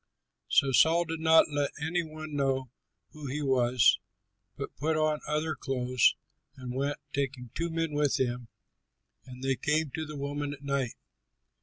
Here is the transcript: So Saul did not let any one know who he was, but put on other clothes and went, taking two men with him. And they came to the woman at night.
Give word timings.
So 0.47 0.71
Saul 0.71 1.05
did 1.05 1.19
not 1.19 1.51
let 1.51 1.69
any 1.79 2.01
one 2.01 2.35
know 2.35 2.71
who 3.11 3.27
he 3.27 3.43
was, 3.43 3.99
but 4.57 4.75
put 4.77 4.97
on 4.97 5.19
other 5.27 5.53
clothes 5.53 6.15
and 6.57 6.73
went, 6.73 6.97
taking 7.13 7.51
two 7.53 7.69
men 7.69 7.91
with 7.91 8.19
him. 8.19 8.47
And 9.27 9.43
they 9.43 9.55
came 9.55 9.91
to 9.91 10.07
the 10.07 10.17
woman 10.17 10.53
at 10.53 10.63
night. 10.63 10.95